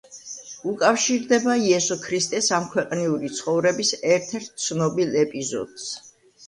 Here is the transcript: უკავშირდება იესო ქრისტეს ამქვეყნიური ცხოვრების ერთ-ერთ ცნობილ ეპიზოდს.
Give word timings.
უკავშირდება 0.71 1.57
იესო 1.65 1.97
ქრისტეს 2.07 2.49
ამქვეყნიური 2.61 3.33
ცხოვრების 3.41 3.97
ერთ-ერთ 4.17 4.67
ცნობილ 4.67 5.19
ეპიზოდს. 5.29 5.89